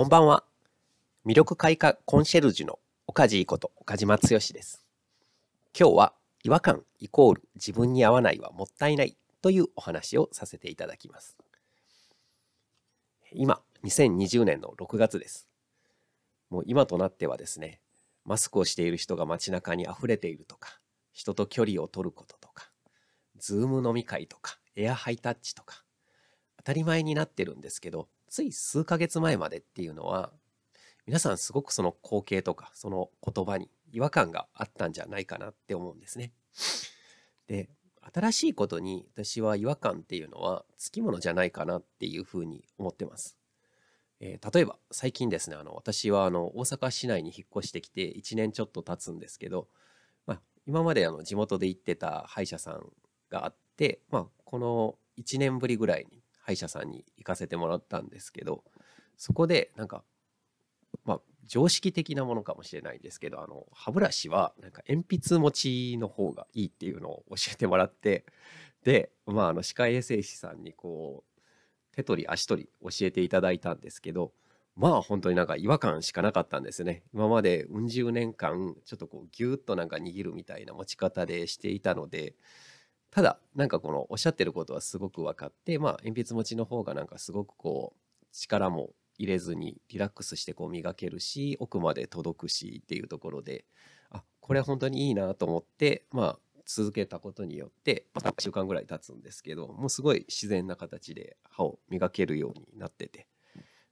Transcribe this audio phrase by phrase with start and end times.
[0.00, 0.44] こんばんは。
[1.26, 4.86] 魅力開花コンシェルジュの岡地こと岡島剛です。
[5.78, 11.36] 今日は違和感イコール自分に合わないはもったいないというお話をさせていただきます。
[13.32, 15.46] 今、2020年の6月です。
[16.48, 17.82] もう今となってはですね、
[18.24, 20.80] マスクをしている人が街中に溢れているとか、
[21.12, 22.70] 人と距離を取ることとか、
[23.36, 25.84] ズーム飲み会とか、エアハイタッチとか、
[26.56, 30.32] 当たり前になってるんですけど、つい数ヶ月前までっていうのは、
[31.06, 36.32] 皆さんすごくその光景とか、その言葉に違和感があったんじゃないかなって思うんですね。
[37.48, 37.68] で、
[38.14, 43.36] 新しいことに私は違和感っていうのはつきものじゃないかなっていうふうに思ってます。
[44.20, 49.66] えー、例えば最近ですね、あの私はあの大阪市内に引っ越してきて1年ちょっと経つんですけど、
[50.26, 52.92] まあ、今まであの地元で行ってた歯医者さん
[53.30, 56.19] があって、まあ、この1年ぶりぐらいに
[56.50, 58.64] 歯医者さんに行かせてもらったんですけど
[59.16, 60.02] そこでなんか
[61.04, 68.24] まあ常識的なものかもしれないんですけどあの歯ブラシはなんか鉛筆持ちの方がいいっていうのを教えてもらって
[68.84, 71.40] でまああの歯科衛生士さんにこう
[71.94, 74.32] 手取り足取り教えていただいたんですけど
[74.76, 77.02] まあ本当になんか違和感しかなかったんですね。
[77.12, 82.34] 今までうん十年間ちょっとこうギュッとなんか握るみたいな持ち方でしていたので
[83.10, 93.64] ただなんかこのおっしゃってることはすごく分かってまあ鉛筆持ちの方がなんかすごくこう力も入れずにリラックスしてこう磨けるし奥まで届くしっていうところで
[94.10, 103.26] あこれは本当にいいなと思ってまあ続けたことによってまた1週間ぐらい経つんですけどもうすごい自然な形で歯を磨けるようになってて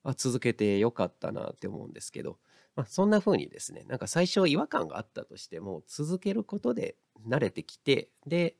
[0.05, 2.39] まあ続けてよかったなって思うんですけど、
[2.77, 6.97] まあ、そんな風にですねなんか最初違和感があったとしても続けることで
[7.29, 8.55] 慣れてきてで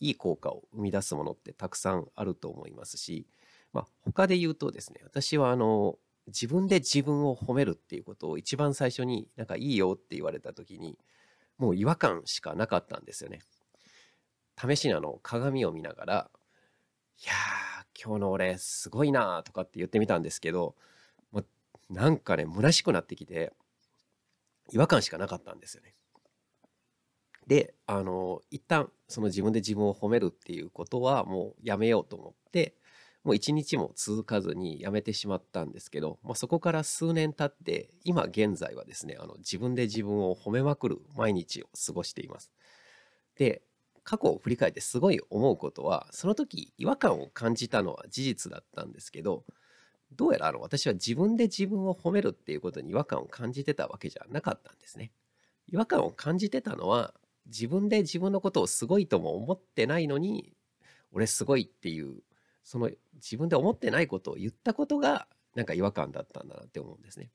[0.00, 3.26] いい効果を生み出すものってたくさんあると思いますし、
[3.72, 10.98] まあ、他で言うとですね私はあの自分で自分を褒めるっていうことを一番最初になんかいいよって言われた時に
[11.58, 13.40] もう違和感しかなかったんですよね。
[14.60, 16.30] 試しにあの鏡を見ながら
[17.22, 20.76] 「いやー今日の俺すごいな」とかって言ってみたんですけど
[21.32, 21.46] もう
[21.90, 23.52] なんかね虚しくなってきて
[24.72, 25.94] 違和感しかなかったんですよね。
[27.46, 32.74] であの一旦その自分で自分を褒めるっていうことはもうやめようと思って
[33.22, 42.50] もう一日も続かずにやめてしまったんですけど、まあ、そこから数年経って今現在はですねあの自分で自分を褒めまくる毎日を過ごしています。
[43.36, 43.62] で
[44.04, 49.44] 過去を振り返ってすごい思うことはその時違和感を感じたのは事実だったんですけど
[50.12, 55.10] どうやらあの私は自分で自分を褒めるっていうことに違和感を感じてたわけじゃなかったんですね。
[55.68, 57.14] 違和感を感じてたのは
[57.46, 60.54] 自分で自分のことをすごいとも思ってないのに
[61.12, 62.22] 俺すごいっていう
[62.62, 67.30] その自分で思ってないことを言ったことがなんか違和感だったんだなって思うんですね。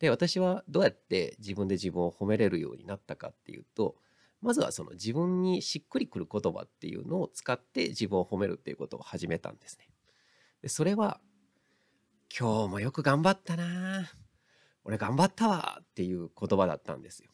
[0.00, 3.94] で私はどうやって自分で自分を褒めれるようになったかっていうと
[4.40, 9.88] まずはその自分にしっくりくる言葉っていうのを使って自分を褒めるっていうことを始めたんですね。
[10.62, 11.20] でそれは
[12.36, 14.10] 今日もよく頑張ったな
[14.84, 17.30] 俺頑張ったわっていう言葉だったんですよ。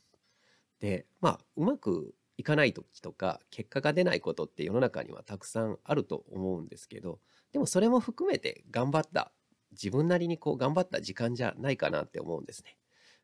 [0.81, 7.19] でまあうまくいかない時とか結果が出ないことって世の中にはたくさんあると思うんですけど
[7.53, 9.33] でもそれも含めて頑張った
[9.73, 12.77] 自分なりにこう頑張った時間じゃないかなって思うんですね。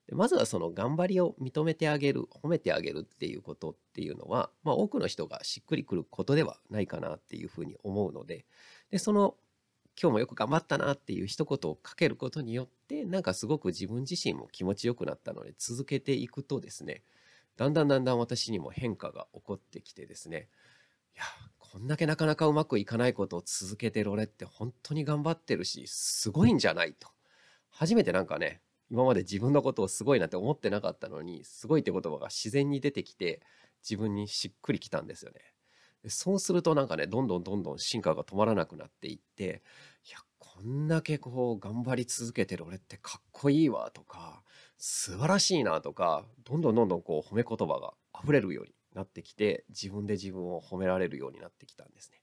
[0.09, 8.45] でまずはその頑張りを認めてあげる褒めてあげるっていうことっていうのは、まあ、多くの人がしっくりくることではないかなっていうふうに思うので
[8.91, 9.35] でその
[10.01, 17.03] 今日もよく頑張ったなっていう一言をかけることによってなんかすごく自分自身も気持ちよくなったので続けていくとですね
[17.57, 20.49] だんだんだんだん私にも変化が起こってきてですね
[21.15, 21.25] いや
[21.59, 27.09] こんだけなかなかうまくいかないことを続けてる俺って本当に頑張ってるしすごいんじゃないと
[27.71, 28.61] 初めてなんかね
[28.91, 33.41] 今まで自分のことをすごいなって思ってなかったのにすごいって言葉が自然に出てきて
[33.83, 35.41] 自分にしっくりきたんですよね。
[36.09, 39.63] そうするとなんかねどんどんどんどん進化が止まらなくなっていって
[40.07, 44.34] いやこんだけこう頑張り続けてる俺ってかっこいいわとか
[44.77, 52.21] 素晴らしいなとかどんどんどんどんこう褒め言葉が溢れるようになってきて自分で自分を褒められるようになってきたんですね。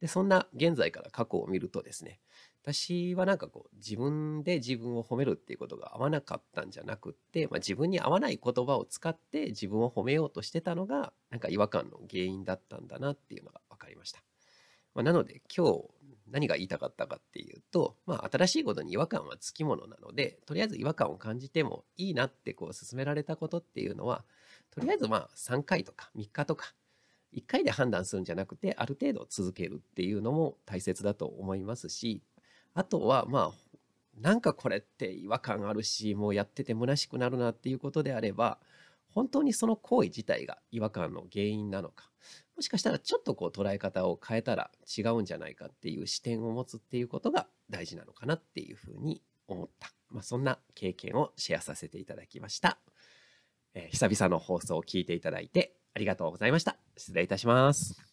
[0.00, 2.18] でそんな現在から過去を見るとですね
[2.64, 14.22] 私はなんかこう自分で自分を褒めるっていうことが合わなかったんじゃなくって、まあ、自分に合わない言葉を使って自分を褒めようとしてたのがなんか違和感の原因だったんだなっていうのが分かりました。
[14.94, 15.84] まあ、なので今日
[16.32, 24.24] 何が言いたかったかっていうと、まあ、新しいことに違和感はつきものなのでとりあえず違和感を感じてもいいなってこう勧められたことっていうのは
[24.70, 26.74] とりあえずまあ3回とか3日とか
[27.36, 32.22] 1回で判断するんじゃなくてある程度続けるっていうのも大切だと思いますし
[32.74, 33.72] あとはまあ
[34.18, 38.58] なんかこれって違和感あるしもうやってて虚しくなるなっていうことであれば
[39.14, 42.10] 本当にその行為自体が違和感の原因なのか
[42.56, 52.78] もしかしたらちょっとこう捉え方を変えたら違うんじゃないかっていう視点を持つっていうことが大事なのかなっていうふうに思った、まあ、そんな経験をシェアさせていただきました、
[53.74, 56.76] えー、久々の放送を聞いていただいてありがとうございました。
[56.96, 58.11] 失礼いたします。